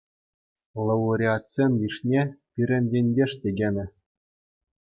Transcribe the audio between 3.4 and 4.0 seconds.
те кӗнӗ.